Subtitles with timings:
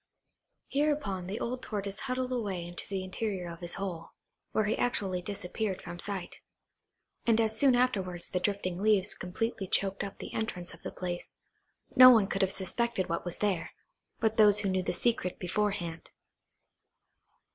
[0.69, 4.13] Hereupon the old Tortoise huddled away into the interior of his hole,
[4.51, 6.41] where he actually disappeared from sight;
[7.27, 11.37] and as soon afterwards the drifting leaves completely choked up the entrance of the place,
[11.95, 13.73] no one could have suspected what was there,
[14.19, 16.09] but those who knew the secret beforehand.